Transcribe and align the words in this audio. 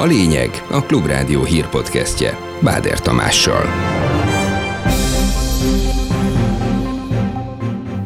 A 0.00 0.04
lényeg 0.04 0.62
a 0.70 0.82
Klubrádió 0.82 1.44
hírpodcastje 1.44 2.38
Báder 2.60 3.00
Tamással. 3.00 4.09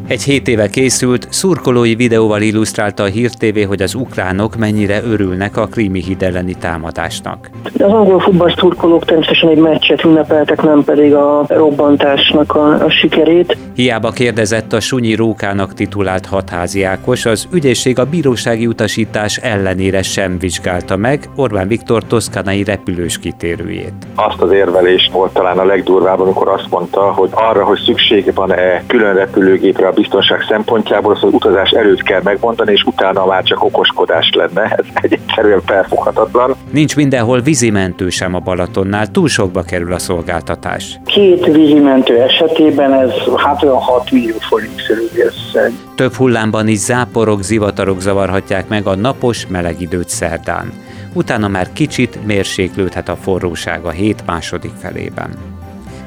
Egy 0.08 0.22
hét 0.22 0.48
éve 0.48 0.68
készült, 0.68 1.26
szurkolói 1.30 1.94
videóval 1.94 2.42
illusztrálta 2.42 3.02
a 3.02 3.06
Hír 3.06 3.30
TV, 3.30 3.66
hogy 3.68 3.82
az 3.82 3.94
ukránok 3.94 4.56
mennyire 4.56 5.02
örülnek 5.04 5.56
a 5.56 5.66
krími 5.66 6.02
híd 6.02 6.22
elleni 6.22 6.54
támadásnak. 6.54 7.50
Az 7.78 7.92
angol 7.92 8.20
futball 8.20 8.54
szurkolók 8.56 9.04
természetesen 9.04 9.48
egy 9.48 9.58
meccset 9.58 10.04
ünnepeltek, 10.04 10.62
nem 10.62 10.84
pedig 10.84 11.14
a 11.14 11.44
robbantásnak 11.48 12.54
a, 12.54 12.84
a 12.84 12.90
sikerét. 12.90 13.56
Hiába 13.74 14.10
kérdezett 14.10 14.72
a 14.72 14.80
Sunyi 14.80 15.14
Rókának 15.14 15.74
titulált 15.74 16.26
hatházi 16.26 16.82
Ákos, 16.82 17.26
az 17.26 17.48
ügyészség 17.52 17.98
a 17.98 18.04
bírósági 18.04 18.66
utasítás 18.66 19.36
ellenére 19.36 20.02
sem 20.02 20.38
vizsgálta 20.38 20.96
meg 20.96 21.28
Orbán 21.36 21.68
Viktor 21.68 22.02
toszkanai 22.04 22.64
repülős 22.64 23.18
kitérőjét. 23.18 23.94
Azt 24.14 24.40
az 24.40 24.52
érvelést 24.52 25.12
volt 25.12 25.32
talán 25.32 25.58
a 25.58 25.64
legdurvább, 25.64 26.20
amikor 26.20 26.48
azt 26.48 26.70
mondta, 26.70 27.00
hogy 27.00 27.28
arra, 27.32 27.64
hogy 27.64 27.78
szüksége 27.78 28.32
van-e 28.32 28.82
külön 28.86 29.14
repülőgépre 29.14 29.86
a 29.86 29.92
biztonság 29.94 30.44
szempontjából, 30.48 31.12
az, 31.12 31.20
hogy 31.20 31.32
utazás 31.32 31.70
előtt 31.70 32.02
kell 32.02 32.20
megmondani, 32.24 32.72
és 32.72 32.82
utána 32.82 33.26
már 33.26 33.42
csak 33.42 33.64
okoskodás 33.64 34.30
lenne. 34.32 34.62
Ez 34.94 35.10
egyszerűen 35.10 35.60
felfoghatatlan. 35.66 36.54
Nincs 36.70 36.96
mindenhol 36.96 37.40
vízimentő 37.40 38.08
sem 38.08 38.34
a 38.34 38.38
Balatonnál, 38.38 39.10
túl 39.10 39.28
sokba 39.28 39.62
kerül 39.62 39.92
a 39.92 39.98
szolgáltatás. 39.98 40.98
Két 41.04 41.46
vízimentő 41.46 42.20
esetében 42.20 42.92
ez 42.92 43.10
hát 43.36 43.62
olyan 43.62 43.80
6 43.80 44.10
millió 44.10 44.36
forint 44.38 44.86
körül 44.86 45.08
összeg. 45.14 45.72
Több 45.94 46.12
hullámban 46.12 46.68
is 46.68 46.78
záporok, 46.78 47.42
zivatarok 47.42 48.00
zavarhatják 48.00 48.68
meg 48.68 48.86
a 48.86 48.94
napos, 48.94 49.46
meleg 49.46 49.80
időt 49.80 50.08
szerdán. 50.08 50.72
Utána 51.12 51.48
már 51.48 51.72
kicsit 51.72 52.26
mérséklődhet 52.26 53.08
a 53.08 53.16
forróság 53.16 53.84
a 53.84 53.90
hét 53.90 54.22
második 54.26 54.72
felében. 54.80 55.30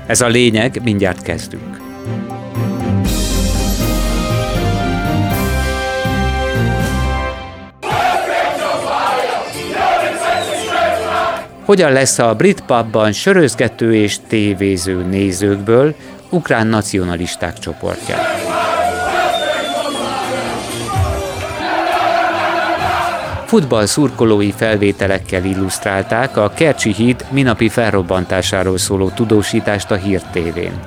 Ez 0.06 0.22
a 0.22 0.28
lényeg, 0.28 0.80
mindjárt 0.83 1.22
kezdünk. 1.22 1.86
Hogyan 11.68 11.92
lesz 11.92 12.20
a 12.20 12.34
brit 12.34 12.62
pubban 12.62 13.12
sörözgető 13.12 13.96
és 13.96 14.18
tévéző 14.28 15.04
nézőkből 15.04 15.96
ukrán 16.30 16.68
nacionalisták 16.68 17.60
csoportja? 17.60 18.16
Futball 23.45 23.86
szurkolói 23.86 24.52
felvételekkel 24.52 25.45
illusztrálták 25.45 26.38
a 26.38 26.52
Kercsi 26.56 26.94
híd 26.94 27.26
minapi 27.30 27.70
felrobbantásáról 27.70 28.78
szóló 28.78 29.10
tudósítást 29.10 29.92
a 29.92 29.95
Hír 29.95 30.22
tévén. 30.22 30.80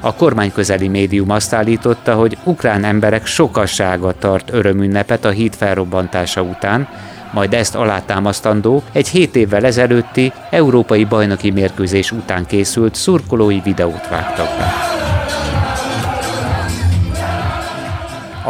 A 0.00 0.14
kormány 0.14 0.52
közeli 0.52 0.88
médium 0.88 1.30
azt 1.30 1.52
állította, 1.52 2.14
hogy 2.14 2.38
ukrán 2.44 2.84
emberek 2.84 3.26
sokassága 3.26 4.12
tart 4.18 4.52
örömünnepet 4.52 5.24
a 5.24 5.30
híd 5.30 5.54
felrobbantása 5.54 6.42
után, 6.42 6.88
majd 7.32 7.54
ezt 7.54 7.74
alátámasztandó 7.74 8.82
egy 8.92 9.08
7 9.08 9.36
évvel 9.36 9.64
ezelőtti 9.64 10.32
európai 10.50 11.04
bajnoki 11.04 11.50
mérkőzés 11.50 12.12
után 12.12 12.46
készült 12.46 12.94
szurkolói 12.94 13.60
videót 13.64 14.08
vágtak 14.08 14.58
be. 14.58 14.89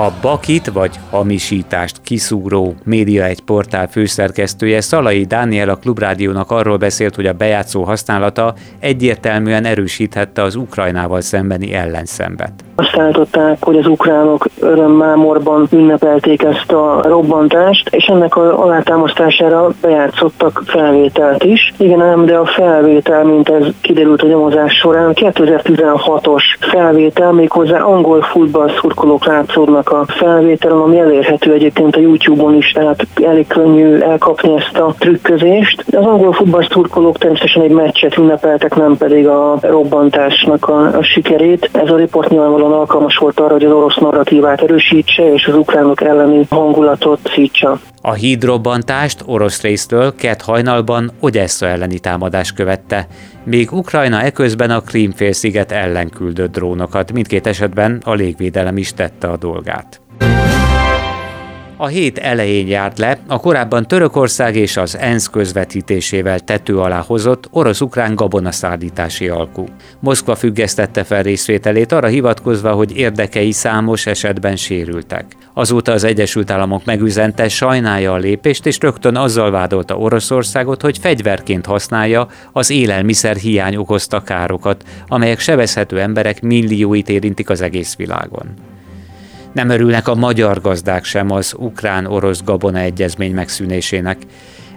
A 0.00 0.12
bakit 0.22 0.66
vagy 0.72 0.90
hamisítást 1.10 2.00
kiszúró 2.02 2.74
média 2.84 3.24
egy 3.24 3.40
portál 3.40 3.86
főszerkesztője 3.86 4.80
Szalai 4.80 5.24
Dániel 5.24 5.68
a 5.68 5.76
Klubrádiónak 5.76 6.50
arról 6.50 6.76
beszélt, 6.76 7.14
hogy 7.14 7.26
a 7.26 7.32
bejátszó 7.32 7.82
használata 7.82 8.54
egyértelműen 8.78 9.64
erősíthette 9.64 10.42
az 10.42 10.54
Ukrajnával 10.54 11.20
szembeni 11.20 11.74
ellenszembet. 11.74 12.52
Azt 12.74 12.96
állították, 12.96 13.64
hogy 13.64 13.76
az 13.76 13.86
ukránok 13.86 14.44
örömmámorban 14.60 15.68
ünnepelték 15.70 16.42
ezt 16.42 16.72
a 16.72 17.02
robbantást, 17.08 17.88
és 17.88 18.04
ennek 18.04 18.36
a 18.36 18.62
alátámasztására 18.62 19.70
bejátszottak 19.80 20.62
felvételt 20.66 21.44
is. 21.44 21.74
Igen, 21.76 22.00
ám, 22.02 22.24
de 22.24 22.36
a 22.36 22.46
felvétel, 22.46 23.24
mint 23.24 23.48
ez 23.48 23.66
kiderült 23.80 24.22
a 24.22 24.26
nyomozás 24.26 24.74
során, 24.74 25.12
2016-os 25.14 26.42
felvétel, 26.60 27.32
méghozzá 27.32 27.80
angol 27.80 28.22
futball 28.22 28.70
szurkolók 28.80 29.28
a 29.92 30.04
felvételen, 30.06 30.78
ami 30.78 30.98
elérhető 30.98 31.52
egyébként 31.52 31.96
a 31.96 32.00
YouTube-on 32.00 32.54
is, 32.54 32.72
tehát 32.72 33.06
elég 33.22 33.46
könnyű 33.46 33.98
elkapni 33.98 34.54
ezt 34.56 34.78
a 34.78 34.94
trükközést. 34.98 35.84
Az 35.86 36.04
angol 36.06 36.32
futball 36.32 36.66
szurkolók 36.70 37.18
természetesen 37.18 37.62
egy 37.62 37.70
meccset 37.70 38.16
ünnepeltek, 38.16 38.74
nem 38.74 38.96
pedig 38.96 39.26
a 39.26 39.58
robbantásnak 39.60 40.68
a, 40.68 40.96
a 40.96 41.02
sikerét. 41.02 41.70
Ez 41.72 41.90
a 41.90 41.96
riport 41.96 42.30
nyilvánvalóan 42.30 42.72
alkalmas 42.72 43.16
volt 43.16 43.40
arra, 43.40 43.52
hogy 43.52 43.64
az 43.64 43.72
orosz 43.72 43.96
narratívát 43.96 44.62
erősítse 44.62 45.32
és 45.32 45.46
az 45.46 45.54
ukránok 45.54 46.00
elleni 46.00 46.46
hangulatot 46.50 47.18
szítsa. 47.24 47.78
A 48.02 48.12
hídrobbantást 48.12 49.22
orosz 49.26 49.62
résztől 49.62 50.14
kett 50.14 50.42
hajnalban 50.42 51.10
Odessa 51.20 51.66
elleni 51.66 51.98
támadás 51.98 52.52
követte, 52.52 53.06
még 53.44 53.72
Ukrajna 53.72 54.22
eközben 54.22 54.70
a 54.70 54.80
Krímfélsziget 54.80 55.72
ellen 55.72 56.10
küldött 56.10 56.52
drónokat, 56.52 57.12
mindkét 57.12 57.46
esetben 57.46 58.00
a 58.04 58.12
légvédelem 58.12 58.76
is 58.76 58.92
tette 58.94 59.28
a 59.28 59.36
dolgát. 59.36 59.69
A 61.82 61.86
hét 61.86 62.18
elején 62.18 62.66
járt 62.66 62.98
le 62.98 63.18
a 63.26 63.40
korábban 63.40 63.86
Törökország 63.86 64.56
és 64.56 64.76
az 64.76 64.96
ENSZ 64.96 65.26
közvetítésével 65.26 66.40
tető 66.40 66.78
alá 66.78 67.04
hozott 67.06 67.48
orosz-ukrán 67.50 68.14
gabonaszállítási 68.14 69.28
alkú. 69.28 69.64
Moszkva 70.00 70.34
függesztette 70.34 71.04
fel 71.04 71.22
részvételét 71.22 71.92
arra 71.92 72.06
hivatkozva, 72.06 72.72
hogy 72.72 72.96
érdekei 72.96 73.52
számos 73.52 74.06
esetben 74.06 74.56
sérültek. 74.56 75.24
Azóta 75.54 75.92
az 75.92 76.04
Egyesült 76.04 76.50
Államok 76.50 76.84
megüzente, 76.84 77.48
sajnálja 77.48 78.12
a 78.12 78.16
lépést, 78.16 78.66
és 78.66 78.78
rögtön 78.80 79.16
azzal 79.16 79.50
vádolta 79.50 79.96
Oroszországot, 79.96 80.82
hogy 80.82 80.98
fegyverként 80.98 81.66
használja 81.66 82.28
az 82.52 82.70
élelmiszer 82.70 83.36
hiány 83.36 83.76
okozta 83.76 84.22
károkat, 84.22 84.84
amelyek 85.08 85.38
sebezhető 85.38 86.00
emberek 86.00 86.42
millióit 86.42 87.08
érintik 87.08 87.50
az 87.50 87.60
egész 87.60 87.96
világon. 87.96 88.69
Nem 89.52 89.68
örülnek 89.68 90.08
a 90.08 90.14
magyar 90.14 90.60
gazdák 90.60 91.04
sem 91.04 91.30
az 91.30 91.54
ukrán-orosz 91.58 92.42
gabona 92.44 92.78
egyezmény 92.78 93.34
megszűnésének. 93.34 94.18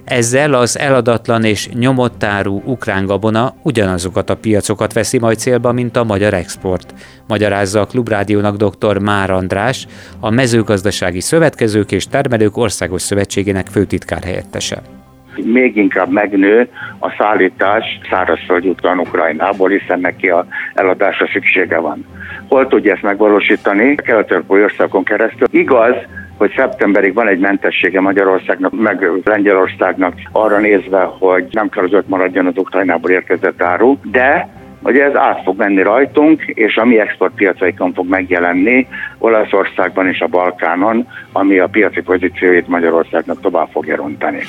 Ezzel 0.04 0.54
az 0.54 0.80
eladatlan 0.80 1.44
és 1.44 1.70
nyomottárú 1.70 2.62
ukrán 2.66 3.06
gabona 3.06 3.56
ugyanazokat 3.62 4.30
a 4.30 4.36
piacokat 4.36 4.94
veszi 4.94 5.20
majd 5.20 5.38
célba, 5.38 5.72
mint 5.72 5.98
a 5.98 6.04
magyar 6.04 6.34
export, 6.34 6.94
magyarázza 7.28 7.82
a 7.82 7.86
Klubrádiónak 7.86 8.56
dr. 8.56 8.98
Már 8.98 9.32
András, 9.32 9.88
a 10.20 10.30
mezőgazdasági 10.30 11.22
szövetkezők 11.22 11.92
és 11.92 12.08
termelők 12.08 12.58
országos 12.58 13.02
szövetségének 13.02 13.68
főtitkár 13.68 14.24
helyettese 14.24 15.03
még 15.44 15.76
inkább 15.76 16.12
megnő 16.12 16.68
a 17.00 17.10
szállítás 17.18 18.00
szárazföldi 18.10 18.70
úton 18.70 19.00
Ukrajnából, 19.00 19.70
hiszen 19.70 20.00
neki 20.00 20.30
a 20.30 20.46
eladásra 20.74 21.28
szüksége 21.28 21.78
van. 21.78 22.06
Hol 22.48 22.68
tudja 22.68 22.94
ezt 22.94 23.02
megvalósítani? 23.02 23.96
Kelet-európai 23.96 24.64
országon 24.64 25.04
keresztül. 25.04 25.48
Igaz, 25.52 25.96
hogy 26.38 26.54
szeptemberig 26.56 27.14
van 27.14 27.28
egy 27.28 27.40
mentessége 27.40 28.02
Magyarországnak, 28.02 28.72
meg 28.82 29.10
Lengyelországnak 29.24 30.14
arra 30.32 30.60
nézve, 30.60 31.02
hogy 31.20 31.46
nem 31.52 31.70
öt 31.74 32.10
maradjon 32.10 32.46
az 32.46 32.58
Ukrajnából 32.58 33.12
érkezett 33.12 33.62
áru, 33.62 33.98
de 34.12 34.50
hogy 34.84 34.98
ez 34.98 35.16
át 35.16 35.44
fog 35.44 35.58
menni 35.58 35.82
rajtunk, 35.82 36.42
és 36.46 36.76
a 36.76 36.86
mi 36.86 37.00
exportpiacaikon 37.00 37.94
fog 37.94 38.08
megjelenni 38.08 38.88
Olaszországban 39.18 40.08
és 40.08 40.20
a 40.20 40.28
Balkánon, 40.28 41.08
ami 41.32 41.60
a 41.60 41.68
piaci 41.68 42.02
pozícióit 42.02 42.68
Magyarországnak 42.68 43.42
tovább 43.42 43.68
fogja 43.72 43.96
rontani 43.96 44.40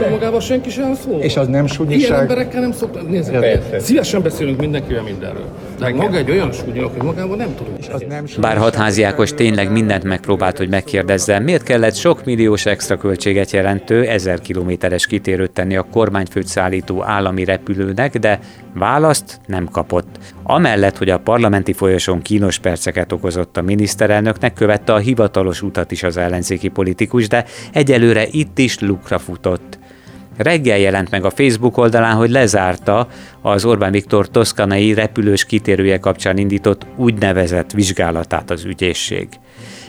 akkor 0.00 0.18
magában 0.18 0.40
senki 0.40 0.70
sem 0.70 0.94
szól. 0.94 1.20
És 1.20 1.36
az 1.36 1.46
nem 1.46 1.66
súnyiság? 1.66 2.00
Ilyen 2.00 2.20
emberekkel 2.20 2.60
nem 2.60 2.72
szoktam. 2.72 3.06
Nézzük, 3.06 3.34
ja, 3.34 3.80
szívesen 3.80 4.22
beszélünk 4.22 4.60
mindenkivel 4.60 5.02
mindenről. 5.02 5.44
De 5.78 5.94
maga 5.94 6.16
egy 6.16 6.30
olyan 6.30 6.52
súnyolok, 6.52 6.92
hogy 6.92 7.02
magában 7.02 7.36
nem 7.36 7.54
tudunk. 7.56 7.78
És 7.78 7.88
az 7.88 8.04
nem 8.08 8.24
Bár 8.40 8.56
hatházi 8.56 9.02
Ákos 9.02 9.34
tényleg 9.34 9.72
mindent 9.72 10.04
megpróbált, 10.04 10.58
hogy 10.58 10.68
megkérdezze, 10.68 11.38
miért 11.38 11.62
kellett 11.62 11.94
sok 11.94 12.24
milliós 12.24 12.66
extra 12.66 12.96
költséget 12.96 13.50
jelentő 13.50 14.06
1000 14.06 14.40
kilométeres 14.40 15.06
kitérőt 15.06 15.50
tenni 15.50 15.76
a 15.76 15.86
kormányfőt 15.90 16.46
szállító 16.46 17.02
állami 17.02 17.44
repülőnek, 17.44 18.18
de 18.18 18.38
választ 18.74 19.40
nem 19.46 19.68
kapott. 19.68 20.18
Amellett, 20.42 20.98
hogy 20.98 21.10
a 21.10 21.18
parlamenti 21.18 21.72
folyosón 21.72 22.22
kínos 22.22 22.58
perceket 22.58 23.12
okozott 23.12 23.56
a 23.56 23.62
miniszterelnöknek, 23.62 24.52
követte 24.52 24.92
a 24.92 24.98
hivatalos 24.98 25.62
utat 25.62 25.90
is 25.90 26.02
az 26.02 26.16
ellenzéki 26.16 26.68
politikus, 26.68 27.28
de 27.28 27.44
egyelőre 27.72 28.26
itt 28.30 28.58
is 28.58 28.78
lukra 28.78 29.18
futott. 29.18 29.78
Reggel 30.42 30.78
jelent 30.78 31.10
meg 31.10 31.24
a 31.24 31.30
Facebook 31.30 31.76
oldalán, 31.76 32.16
hogy 32.16 32.30
lezárta 32.30 33.08
az 33.42 33.64
Orbán 33.64 33.90
Viktor 33.90 34.28
toszkanai 34.28 34.94
repülős 34.94 35.44
kitérője 35.44 35.98
kapcsán 35.98 36.38
indított 36.38 36.86
úgynevezett 36.96 37.70
vizsgálatát 37.70 38.50
az 38.50 38.64
ügyészség. 38.64 39.28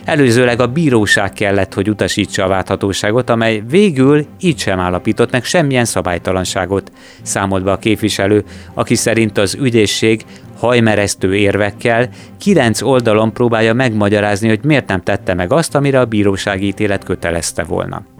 Előzőleg 0.04 0.60
a 0.60 0.66
bíróság 0.66 1.32
kellett, 1.32 1.74
hogy 1.74 1.88
utasítsa 1.88 2.44
a 2.44 2.48
válthatóságot, 2.48 3.30
amely 3.30 3.62
végül 3.68 4.26
így 4.40 4.58
sem 4.58 4.78
állapított 4.78 5.30
meg 5.30 5.44
semmilyen 5.44 5.84
szabálytalanságot, 5.84 6.92
számolt 7.22 7.64
be 7.64 7.72
a 7.72 7.78
képviselő, 7.78 8.44
aki 8.74 8.94
szerint 8.94 9.38
az 9.38 9.54
ügyészség 9.60 10.24
hajmeresztő 10.58 11.36
érvekkel 11.36 12.08
kilenc 12.38 12.82
oldalon 12.82 13.32
próbálja 13.32 13.72
megmagyarázni, 13.72 14.48
hogy 14.48 14.64
miért 14.64 14.88
nem 14.88 15.02
tette 15.02 15.34
meg 15.34 15.52
azt, 15.52 15.74
amire 15.74 16.00
a 16.00 16.04
bírósági 16.04 16.66
ítélet 16.66 17.04
kötelezte 17.04 17.62
volna 17.62 18.11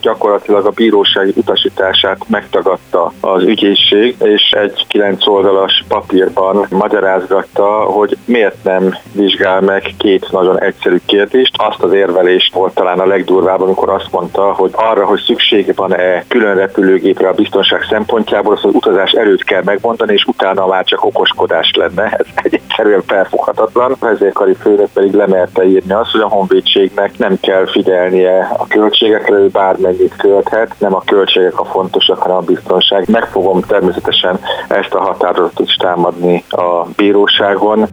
gyakorlatilag 0.00 0.66
a 0.66 0.70
bírósági 0.70 1.32
utasítását 1.36 2.18
megtagadta 2.28 3.12
az 3.20 3.42
ügyészség, 3.42 4.16
és 4.22 4.50
egy 4.50 4.86
kilenc 4.88 5.26
oldalas 5.26 5.84
papírban 5.88 6.66
magyarázgatta, 6.70 7.66
hogy 7.68 8.16
miért 8.24 8.64
nem 8.64 8.94
vizsgál 9.12 9.60
meg 9.60 9.94
két 9.98 10.30
nagyon 10.30 10.60
egyszerű 10.60 10.96
kérdést. 11.06 11.54
Azt 11.56 11.82
az 11.82 11.92
érvelést 11.92 12.54
volt 12.54 12.74
talán 12.74 12.98
a 12.98 13.06
legdurvább, 13.06 13.60
amikor 13.60 13.88
azt 13.88 14.12
mondta, 14.12 14.52
hogy 14.52 14.70
arra, 14.74 15.06
hogy 15.06 15.20
szüksége 15.20 15.72
van-e 15.76 16.24
külön 16.28 16.54
repülőgépre 16.54 17.28
a 17.28 17.32
biztonság 17.32 17.86
szempontjából, 17.90 18.54
az 18.62 18.64
utazás 18.64 19.12
előtt 19.12 19.44
kell 19.44 19.62
megmondani, 19.64 20.12
és 20.12 20.24
utána 20.24 20.66
már 20.66 20.84
csak 20.84 21.04
okoskodás 21.04 21.72
lenne. 21.76 22.04
Ez 22.34 22.52
egyszerűen 22.52 23.02
felfoghatatlan. 23.06 23.92
A 23.92 24.04
vezérkari 24.04 24.54
főnök 24.54 24.88
pedig 24.92 25.12
lemerte 25.12 25.64
írni 25.64 25.92
azt, 25.92 26.10
hogy 26.10 26.20
a 26.20 26.28
honvédségnek 26.28 27.18
nem 27.18 27.40
kell 27.40 27.66
figyelnie 27.66 28.50
a 28.58 28.66
költségekre, 28.66 29.36
ő 29.36 29.48
bár 29.48 29.77
bármennyit 29.80 30.16
költhet, 30.16 30.74
nem 30.78 30.94
a 30.94 31.02
költségek 31.06 31.60
a 31.60 31.64
fontosak, 31.64 32.18
hanem 32.18 32.36
a 32.36 32.40
biztonság. 32.40 33.08
Meg 33.10 33.24
fogom 33.24 33.60
természetesen 33.60 34.40
ezt 34.68 34.94
a 34.94 35.00
határozatot 35.00 35.66
is 35.66 35.74
támadni 35.74 36.44
a 36.48 36.86
bíróságon. 36.96 37.86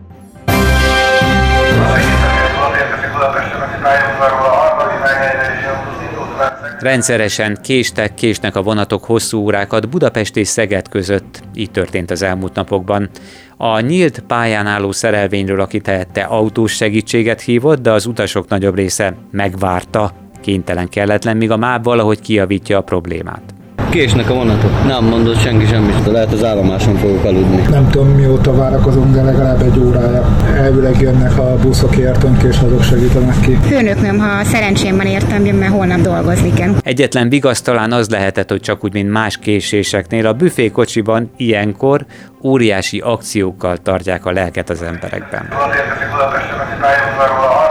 Rendszeresen 6.80 7.58
késtek, 7.64 8.14
késnek 8.14 8.56
a 8.56 8.62
vonatok 8.62 9.04
hosszú 9.04 9.40
órákat 9.40 9.90
Budapest 9.90 10.36
és 10.36 10.48
Szeged 10.48 10.90
között. 10.90 11.42
Így 11.54 11.72
történt 11.72 12.12
az 12.12 12.22
elmúlt 12.22 12.56
napokban. 12.56 13.10
A 13.58 13.80
nyílt 13.80 14.20
pályán 14.20 14.68
álló 14.68 14.92
szerelvényről, 14.92 15.60
aki 15.60 15.82
tehette 15.82 16.22
autós 16.22 16.72
segítséget 16.72 17.42
hívott, 17.42 17.82
de 17.82 17.92
az 17.92 18.06
utasok 18.06 18.48
nagyobb 18.48 18.76
része 18.76 19.14
megvárta, 19.32 20.12
Kénytelen 20.46 20.90
kelletlen, 20.90 21.38
míg 21.38 21.52
a 21.52 21.58
MÁB 21.58 21.84
valahogy 21.84 22.22
kiavítja 22.22 22.78
a 22.78 22.82
problémát. 22.82 23.42
Késnek 23.90 24.30
a 24.30 24.34
vonatok. 24.34 24.84
Nem 24.88 25.06
mondott 25.06 25.40
senki 25.40 25.66
semmit, 25.66 26.04
de 26.04 26.12
lehet 26.12 26.32
az 26.32 26.44
állomáson 26.44 26.96
fogok 26.96 27.24
aludni. 27.24 27.62
Nem 27.70 27.90
tudom 27.90 28.08
mióta 28.08 28.56
várakozunk, 28.56 29.14
de 29.14 29.22
legalább 29.22 29.62
egy 29.62 29.80
órája. 29.80 30.36
Elvileg 30.56 31.02
jönnek 31.02 31.38
a 31.38 31.56
buszok 31.62 31.96
értünk, 31.96 32.44
és 32.44 32.58
azok 32.58 32.84
segítenek 32.84 33.40
ki. 33.40 33.58
Főnöknöm, 33.62 34.20
ha 34.20 34.44
szerencsém 34.44 34.96
van 34.96 35.06
értem, 35.06 35.46
jön, 35.46 35.56
mert 35.56 35.72
holnap 35.72 36.00
dolgozni 36.00 36.54
kell. 36.54 36.74
Egyetlen 36.84 37.30
vigasz 37.30 37.62
talán 37.62 37.92
az 37.92 38.10
lehetett, 38.10 38.50
hogy 38.50 38.62
csak 38.62 38.84
úgy, 38.84 38.94
mint 38.94 39.12
más 39.12 39.38
késéseknél, 39.38 40.28
a 40.28 40.34
büfékocsiban 40.34 41.32
ilyenkor 41.38 42.06
óriási 42.44 43.00
akciókkal 43.00 43.78
tartják 43.78 44.26
a 44.26 44.32
lelket 44.32 44.70
az 44.70 44.82
emberekben. 44.82 45.48
A 45.52 47.65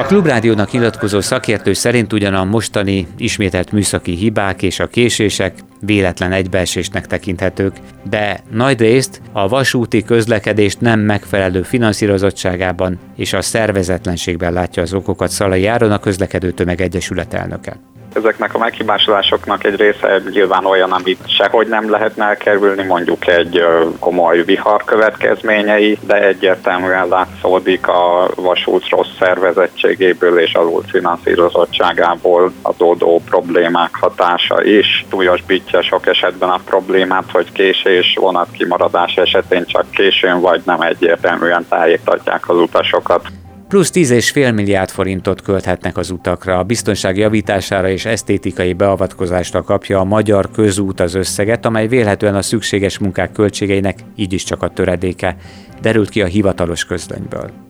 Klubrádiónak 0.00 0.70
nyilatkozó 0.70 1.20
szakértő 1.20 1.72
szerint 1.72 2.12
ugyan 2.12 2.34
a 2.34 2.44
mostani 2.44 3.06
ismételt 3.16 3.72
műszaki 3.72 4.14
hibák 4.14 4.62
és 4.62 4.80
a 4.80 4.86
késések 4.86 5.54
véletlen 5.80 6.32
egybeesésnek 6.32 7.06
tekinthetők, 7.06 7.76
de 8.10 8.40
nagy 8.50 8.80
részt 8.80 9.20
a 9.32 9.48
vasúti 9.48 10.02
közlekedést 10.02 10.80
nem 10.80 11.00
megfelelő 11.00 11.62
finanszírozottságában 11.62 12.98
és 13.16 13.32
a 13.32 13.42
szervezetlenségben 13.42 14.52
látja 14.52 14.82
az 14.82 14.94
okokat 14.94 15.30
Szalai 15.30 15.66
Áron, 15.66 15.92
a 15.92 15.98
közlekedő 15.98 16.50
tömeg 16.50 16.80
egyesület 16.80 17.34
elnöke. 17.34 17.91
Ezeknek 18.12 18.54
a 18.54 18.58
meghibásodásoknak 18.58 19.64
egy 19.64 19.76
része 19.76 20.22
nyilván 20.30 20.64
olyan, 20.64 20.92
amit 20.92 21.28
sehogy 21.28 21.68
nem 21.68 21.90
lehetne 21.90 22.24
elkerülni, 22.24 22.82
mondjuk 22.82 23.26
egy 23.26 23.64
komoly 23.98 24.44
vihar 24.44 24.84
következményei, 24.84 25.98
de 26.06 26.26
egyértelműen 26.26 27.08
látszódik 27.08 27.88
a 27.88 28.28
vasút 28.34 28.88
rossz 28.88 29.16
szervezettségéből 29.18 30.38
és 30.38 30.54
alul 30.54 30.82
finanszírozottságából 30.86 32.52
adódó 32.62 33.22
problémák 33.28 33.96
hatása 34.00 34.64
is. 34.64 35.04
Súlyosbítja 35.10 35.82
sok 35.82 36.06
esetben 36.06 36.48
a 36.48 36.60
problémát, 36.64 37.30
hogy 37.32 37.52
késés, 37.52 38.16
vonat 38.20 38.48
kimaradás 38.50 39.14
esetén 39.14 39.64
csak 39.66 39.90
későn 39.90 40.40
vagy 40.40 40.62
nem 40.64 40.80
egyértelműen 40.80 41.66
tájékoztatják 41.68 42.48
az 42.48 42.56
utasokat 42.56 43.26
plusz 43.72 43.90
10,5 43.94 44.54
milliárd 44.54 44.90
forintot 44.90 45.42
költhetnek 45.42 45.96
az 45.96 46.10
utakra. 46.10 46.58
A 46.58 46.62
biztonság 46.62 47.16
javítására 47.16 47.88
és 47.88 48.04
esztétikai 48.04 48.72
beavatkozásra 48.72 49.62
kapja 49.62 49.98
a 49.98 50.04
magyar 50.04 50.50
közút 50.50 51.00
az 51.00 51.14
összeget, 51.14 51.64
amely 51.64 51.88
vélhetően 51.88 52.34
a 52.34 52.42
szükséges 52.42 52.98
munkák 52.98 53.32
költségeinek 53.32 53.98
így 54.16 54.32
is 54.32 54.44
csak 54.44 54.62
a 54.62 54.68
töredéke, 54.68 55.36
derült 55.80 56.08
ki 56.08 56.22
a 56.22 56.26
hivatalos 56.26 56.84
közlönyből. 56.84 57.61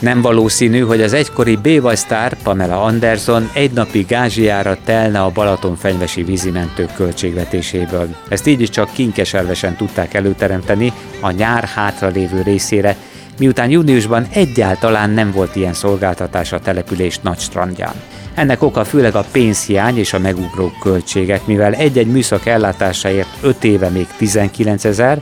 Nem 0.00 0.20
valószínű, 0.20 0.80
hogy 0.80 1.02
az 1.02 1.12
egykori 1.12 1.56
b 1.56 1.90
sztár 1.94 2.36
Pamela 2.42 2.82
Anderson 2.82 3.50
egy 3.52 3.70
napi 3.70 4.04
gázsiára 4.08 4.76
telne 4.84 5.22
a 5.22 5.30
Balaton 5.30 5.76
fenyvesi 5.76 6.22
vízimentők 6.22 6.94
költségvetéséből. 6.94 8.08
Ezt 8.28 8.46
így 8.46 8.60
is 8.60 8.68
csak 8.68 8.92
kinkeservesen 8.92 9.76
tudták 9.76 10.14
előteremteni 10.14 10.92
a 11.20 11.30
nyár 11.30 11.64
hátralévő 11.64 12.42
részére, 12.42 12.96
miután 13.38 13.70
júniusban 13.70 14.26
egyáltalán 14.32 15.10
nem 15.10 15.32
volt 15.32 15.56
ilyen 15.56 15.74
szolgáltatás 15.74 16.52
a 16.52 16.60
település 16.60 17.18
nagy 17.18 17.38
strandján. 17.38 17.94
Ennek 18.34 18.62
oka 18.62 18.84
főleg 18.84 19.14
a 19.14 19.26
pénzhiány 19.32 19.98
és 19.98 20.12
a 20.12 20.18
megugró 20.18 20.72
költségek, 20.82 21.46
mivel 21.46 21.72
egy-egy 21.72 22.10
műszak 22.10 22.46
ellátásáért 22.46 23.28
5 23.40 23.64
éve 23.64 23.88
még 23.88 24.06
19 24.16 24.84
ezer, 24.84 25.20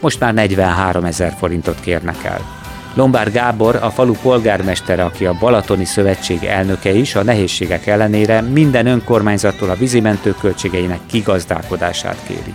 most 0.00 0.20
már 0.20 0.34
43 0.34 1.04
ezer 1.04 1.34
forintot 1.38 1.80
kérnek 1.80 2.24
el. 2.24 2.59
Lombár 2.94 3.32
Gábor, 3.32 3.76
a 3.76 3.90
falu 3.90 4.12
polgármestere, 4.12 5.04
aki 5.04 5.26
a 5.26 5.36
Balatoni 5.40 5.84
Szövetség 5.84 6.44
elnöke 6.44 6.92
is, 6.92 7.14
a 7.14 7.22
nehézségek 7.22 7.86
ellenére 7.86 8.40
minden 8.40 8.86
önkormányzattól 8.86 9.70
a 9.70 9.74
vízimentő 9.74 10.34
költségeinek 10.40 11.00
kigazdálkodását 11.06 12.16
kéri. 12.26 12.54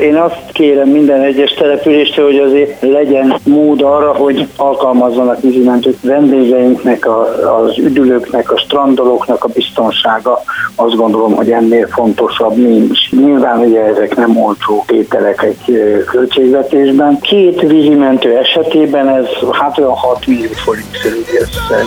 Én 0.00 0.16
azt 0.16 0.52
kérem 0.52 0.88
minden 0.88 1.20
egyes 1.20 1.54
településtől, 1.54 2.24
hogy 2.24 2.38
azért 2.38 2.80
legyen 2.80 3.38
mód 3.44 3.82
arra, 3.82 4.14
hogy 4.14 4.48
alkalmazzanak 4.56 5.40
vízimentőt 5.40 6.00
vendégeinknek, 6.00 7.06
a, 7.06 7.20
az 7.62 7.78
üdülőknek, 7.78 8.52
a 8.52 8.58
strandolóknak 8.58 9.44
a 9.44 9.48
biztonsága. 9.48 10.42
Azt 10.74 10.96
gondolom, 10.96 11.34
hogy 11.34 11.50
ennél 11.50 11.86
fontosabb 11.86 12.56
nincs. 12.56 13.10
Nyilván 13.10 13.58
ugye 13.58 13.80
ezek 13.80 14.16
nem 14.16 14.36
olcsó 14.36 14.84
tételek 14.86 15.42
egy 15.42 16.02
költségvetésben. 16.06 17.20
Két 17.20 17.60
vízimentő 17.60 18.36
esetében 18.36 19.08
ez 19.08 19.26
hát 19.52 19.78
olyan 19.78 19.96
6 19.96 20.26
millió 20.26 20.50
forint 20.64 21.00
körül 21.02 21.24
összeg. 21.40 21.84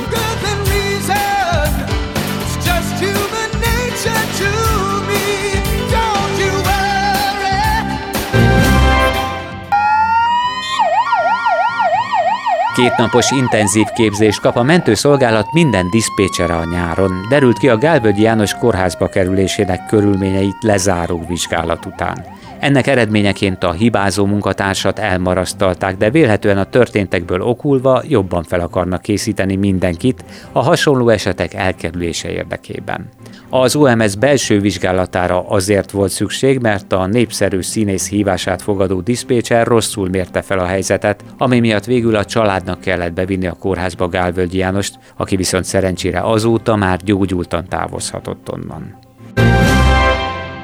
Kétnapos 12.80 13.32
intenzív 13.32 13.86
képzést 13.96 14.42
kap 14.42 14.56
a 14.56 14.64
mentőszolgálat 14.64 15.54
minden 15.54 15.90
diszpécsere 15.90 16.56
a 16.56 16.66
nyáron, 16.66 17.12
derült 17.30 17.58
ki 17.58 17.70
a 17.70 17.78
Gálvölgyi 17.78 18.22
János 18.22 18.54
kórházba 18.54 19.08
kerülésének 19.08 19.86
körülményeit 19.86 20.64
lezáró 20.64 21.24
vizsgálat 21.28 21.86
után. 21.86 22.26
Ennek 22.60 22.88
eredményeként 22.88 23.64
a 23.64 23.72
hibázó 23.72 24.26
munkatársat 24.26 25.00
elmarasztalták, 25.00 25.98
de 25.98 26.10
vélhetően 26.10 26.58
a 26.58 26.64
történtekből 26.64 27.42
okulva 27.42 28.04
jobban 28.08 28.44
fel 28.44 28.60
akarnak 28.60 29.02
készíteni 29.02 29.56
mindenkit 29.56 30.24
a 30.52 30.64
hasonló 30.64 31.10
esetek 31.10 31.54
elkerülése 31.54 32.32
érdekében. 32.32 33.10
Az 33.50 33.76
OMS 33.76 34.16
belső 34.16 34.60
vizsgálatára 34.60 35.48
azért 35.48 35.92
volt 35.92 36.12
szükség, 36.12 36.60
mert 36.60 36.94
a 36.94 37.06
népszerű 37.06 37.62
színész 37.62 38.10
hívását 38.10 38.62
fogadó 38.62 39.02
diszpécser 39.02 39.68
rosszul 39.68 40.10
mérte 40.10 40.42
fel 40.42 40.60
a 40.60 40.66
helyzetet, 40.66 41.24
ami 41.38 41.60
miatt 41.60 41.86
végül 41.86 42.16
a 42.16 42.26
családnak 42.26 42.82
kellett 42.82 43.14
bevinni 43.14 43.48
a 43.48 43.58
kórházba 43.60 44.08
Gálvölgyi 44.08 44.58
Jánost, 44.58 45.00
aki 45.18 45.36
viszont 45.36 45.66
szerencsére 45.66 46.20
azóta 46.20 46.76
már 46.76 47.00
gyógyultan 47.04 47.66
távozhatott 47.68 48.52
onnan. 48.52 49.09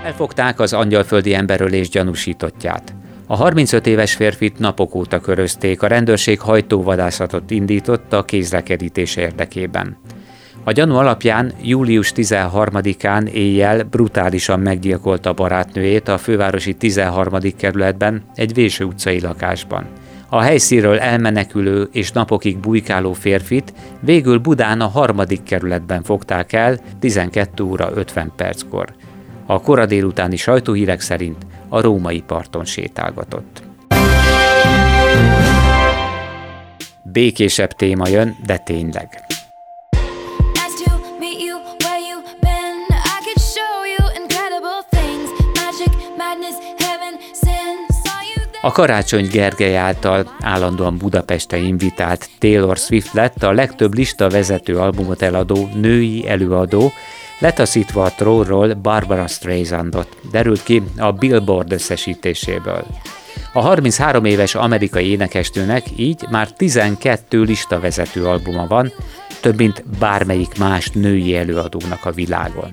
Elfogták 0.05 0.59
az 0.59 0.73
angyalföldi 0.73 1.33
emberölés 1.33 1.89
gyanúsítottját. 1.89 2.95
A 3.27 3.35
35 3.35 3.87
éves 3.87 4.13
férfit 4.13 4.59
napok 4.59 4.95
óta 4.95 5.19
körözték, 5.19 5.81
a 5.81 5.87
rendőrség 5.87 6.39
hajtóvadászatot 6.39 7.51
indított 7.51 8.13
a 8.13 8.23
kézlekedítés 8.23 9.15
érdekében. 9.15 9.97
A 10.63 10.71
gyanú 10.71 10.95
alapján 10.95 11.53
július 11.61 12.11
13-án 12.15 13.27
éjjel 13.27 13.83
brutálisan 13.83 14.59
meggyilkolta 14.59 15.33
barátnőjét 15.33 16.07
a 16.07 16.17
fővárosi 16.17 16.73
13. 16.73 17.39
kerületben 17.57 18.23
egy 18.35 18.53
Véső 18.53 18.83
utcai 18.83 19.21
lakásban. 19.21 19.85
A 20.29 20.41
helyszínről 20.41 20.99
elmenekülő 20.99 21.89
és 21.91 22.11
napokig 22.11 22.57
bujkáló 22.57 23.13
férfit 23.13 23.73
végül 23.99 24.37
Budán 24.37 24.81
a 24.81 24.87
harmadik 24.87 25.43
kerületben 25.43 26.03
fogták 26.03 26.53
el 26.53 26.79
12 26.99 27.63
óra 27.63 27.91
50 27.93 28.31
perckor. 28.35 28.93
A 29.45 29.61
kora 29.61 29.85
délutáni 29.85 30.35
sajtóhírek 30.35 30.99
szerint 30.99 31.45
a 31.69 31.81
római 31.81 32.21
parton 32.21 32.65
sétálgatott. 32.65 33.63
Békésebb 37.03 37.71
téma 37.71 38.07
jön, 38.07 38.35
de 38.45 38.57
tényleg. 38.57 39.25
A 48.61 48.71
Karácsony 48.71 49.27
Gergely 49.31 49.77
által 49.77 50.35
állandóan 50.39 50.97
Budapeste 50.97 51.57
invitált 51.57 52.29
Taylor 52.39 52.77
Swift 52.77 53.13
lett 53.13 53.43
a 53.43 53.51
legtöbb 53.51 53.93
lista 53.93 54.29
vezető 54.29 54.77
albumot 54.77 55.21
eladó 55.21 55.69
női 55.73 56.27
előadó, 56.27 56.91
letaszítva 57.39 58.03
a 58.03 58.11
trónról 58.11 58.73
Barbara 58.73 59.27
Streisandot, 59.27 60.17
derült 60.31 60.63
ki 60.63 60.83
a 60.97 61.11
Billboard 61.11 61.71
összesítéséből. 61.71 62.85
A 63.53 63.61
33 63.61 64.25
éves 64.25 64.55
amerikai 64.55 65.09
énekestőnek 65.09 65.85
így 65.95 66.25
már 66.29 66.51
12 66.51 67.41
listavezető 67.41 68.25
albuma 68.25 68.67
van, 68.67 68.93
több 69.41 69.57
mint 69.57 69.83
bármelyik 69.99 70.57
más 70.57 70.89
női 70.89 71.35
előadónak 71.35 72.05
a 72.05 72.11
világon. 72.11 72.71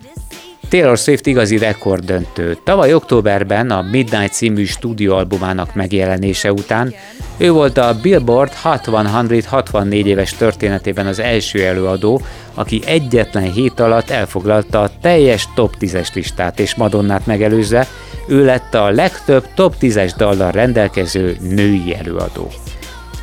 Taylor 0.72 0.98
Swift 0.98 1.26
igazi 1.26 1.58
rekorddöntő. 1.58 2.56
Tavaly 2.64 2.94
októberben 2.94 3.70
a 3.70 3.82
Midnight 3.82 4.32
című 4.32 4.64
stúdióalbumának 4.64 5.74
megjelenése 5.74 6.52
után 6.52 6.94
ő 7.36 7.50
volt 7.50 7.78
a 7.78 7.96
Billboard 8.02 8.52
60-64 8.64 10.04
éves 10.04 10.32
történetében 10.32 11.06
az 11.06 11.18
első 11.18 11.64
előadó, 11.64 12.20
aki 12.54 12.82
egyetlen 12.86 13.52
hét 13.52 13.80
alatt 13.80 14.10
elfoglalta 14.10 14.80
a 14.80 14.90
teljes 15.00 15.48
top 15.54 15.74
10-es 15.80 16.14
listát, 16.14 16.60
és 16.60 16.74
Madonnát 16.74 17.26
megelőzve 17.26 17.86
ő 18.28 18.44
lett 18.44 18.74
a 18.74 18.90
legtöbb 18.90 19.46
top 19.54 19.74
10-es 19.80 20.12
dallal 20.16 20.50
rendelkező 20.50 21.36
női 21.40 21.94
előadó. 21.98 22.50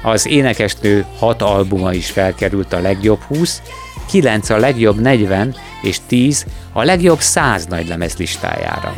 Az 0.03 0.27
énekesnő 0.27 1.06
hat 1.20 1.41
albuma 1.41 1.94
is 1.94 2.12
felkerült 2.12 2.74
a 2.74 2.79
legjobb 2.79 3.22
20, 3.22 3.62
9 4.10 4.50
a 4.50 4.58
legjobb 4.58 5.00
40 5.00 5.56
és 5.81 5.98
10 6.07 6.45
a 6.74 6.83
legjobb 6.83 7.19
100 7.19 7.65
nagylemez 7.65 8.17
listájára. 8.17 8.93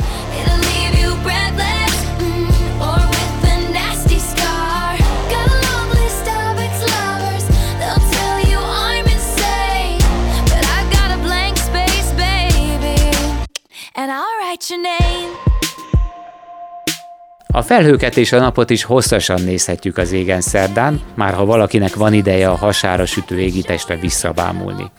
A 17.54 17.62
felhőket 17.62 18.16
és 18.16 18.32
a 18.32 18.38
napot 18.38 18.70
is 18.70 18.84
hosszasan 18.84 19.42
nézhetjük 19.42 19.96
az 19.96 20.12
égen 20.12 20.40
szerdán, 20.40 21.00
már 21.14 21.34
ha 21.34 21.44
valakinek 21.44 21.94
van 21.94 22.12
ideje 22.12 22.50
a 22.50 22.56
hasára 22.56 23.06
sütő 23.06 23.40
égitestre 23.40 23.96
visszabámulni. 23.96 24.90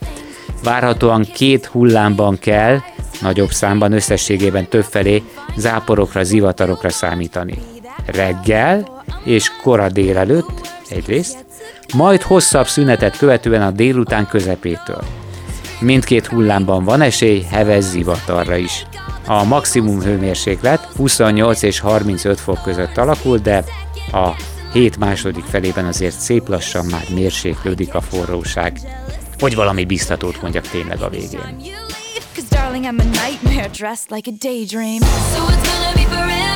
Várhatóan 0.64 1.26
két 1.34 1.66
hullámban 1.66 2.38
kell, 2.38 2.78
nagyobb 3.20 3.50
számban 3.50 3.92
összességében 3.92 4.68
többfelé 4.68 5.22
záporokra, 5.56 6.22
zivatarokra 6.22 6.90
számítani. 6.90 7.58
Reggel 8.06 9.02
és 9.24 9.50
kora 9.62 9.88
délelőtt 9.88 10.68
egyrészt, 10.88 11.44
majd 11.94 12.22
hosszabb 12.22 12.66
szünetet 12.66 13.16
követően 13.16 13.62
a 13.62 13.70
délután 13.70 14.26
közepétől. 14.26 15.02
Mindkét 15.80 16.26
hullámban 16.26 16.84
van 16.84 17.00
esély 17.00 17.42
heves 17.50 17.84
zivatarra 17.84 18.56
is. 18.56 18.86
A 19.26 19.44
maximum 19.44 20.00
hőmérséklet 20.00 20.88
28 20.96 21.62
és 21.62 21.80
35 21.80 22.40
fok 22.40 22.62
között 22.62 22.96
alakul, 22.96 23.38
de 23.38 23.64
a 24.12 24.30
hét 24.72 24.98
második 24.98 25.44
felében 25.44 25.84
azért 25.84 26.18
szép 26.18 26.48
lassan 26.48 26.86
már 26.90 27.04
mérséklődik 27.14 27.94
a 27.94 28.00
forróság. 28.00 28.78
Hogy 29.44 29.54
valami 29.54 29.84
biztatót 29.84 30.42
mondjak 30.42 30.68
tényleg 30.68 31.02
a 31.02 31.08
végén. 31.08 31.56
darling, 32.50 32.84
I'm 32.84 32.98
a 32.98 33.04
nightmare 33.04 33.68
dressed 33.68 34.10
like 34.10 34.26
a 34.26 34.32
daydream. 34.38 35.02
So 35.02 35.48
it's 35.48 35.62
gonna 35.68 35.92
be 35.94 36.04
forever. 36.04 36.54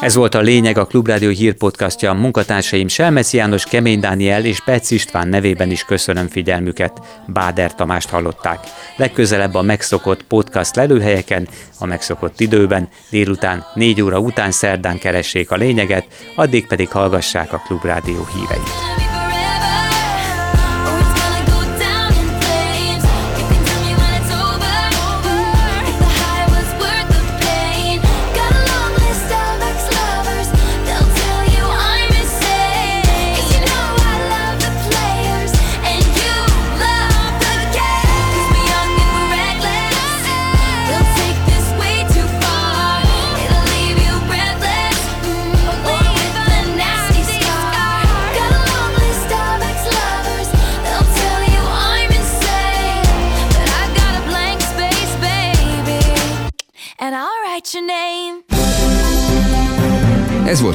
Ez 0.00 0.14
volt 0.14 0.34
a 0.34 0.40
lényeg 0.40 0.78
a 0.78 0.84
Klubrádió 0.84 1.28
hírpodcastja. 1.28 2.12
Munkatársaim 2.12 2.88
Selmeci 2.88 3.36
János, 3.36 3.64
Kemény 3.64 4.00
Dániel 4.00 4.44
és 4.44 4.64
Pec 4.64 4.90
István 4.90 5.28
nevében 5.28 5.70
is 5.70 5.84
köszönöm 5.84 6.28
figyelmüket. 6.28 7.00
Báder 7.26 7.74
Tamást 7.74 8.08
hallották. 8.08 8.58
Legközelebb 8.96 9.54
a 9.54 9.62
megszokott 9.62 10.22
podcast 10.22 10.76
lelőhelyeken, 10.76 11.48
a 11.78 11.86
megszokott 11.86 12.40
időben, 12.40 12.88
délután 13.10 13.66
4 13.74 14.02
óra 14.02 14.18
után 14.18 14.50
szerdán 14.50 14.98
keressék 14.98 15.50
a 15.50 15.56
lényeget, 15.56 16.06
addig 16.34 16.66
pedig 16.66 16.88
hallgassák 16.88 17.52
a 17.52 17.62
Klubrádió 17.66 18.26
híreit. 18.34 19.05